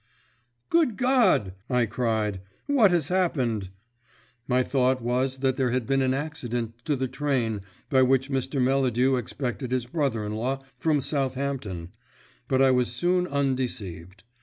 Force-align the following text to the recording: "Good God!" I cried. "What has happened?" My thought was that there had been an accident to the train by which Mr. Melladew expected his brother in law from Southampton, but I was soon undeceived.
"Good 0.71 0.97
God!" 0.97 1.53
I 1.69 1.85
cried. 1.85 2.41
"What 2.65 2.89
has 2.89 3.09
happened?" 3.09 3.69
My 4.47 4.63
thought 4.63 4.99
was 4.99 5.37
that 5.41 5.57
there 5.57 5.69
had 5.69 5.85
been 5.85 6.01
an 6.01 6.15
accident 6.15 6.73
to 6.85 6.95
the 6.95 7.07
train 7.07 7.61
by 7.87 8.01
which 8.01 8.31
Mr. 8.31 8.59
Melladew 8.59 9.15
expected 9.17 9.71
his 9.71 9.85
brother 9.85 10.25
in 10.25 10.33
law 10.33 10.63
from 10.79 11.01
Southampton, 11.01 11.89
but 12.47 12.63
I 12.63 12.71
was 12.71 12.91
soon 12.91 13.27
undeceived. 13.27 14.23